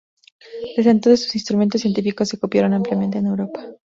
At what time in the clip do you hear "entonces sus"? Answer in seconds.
0.89-1.35